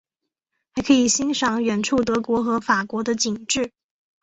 [0.73, 3.71] 还可以欣赏到远处德国和法国的景致。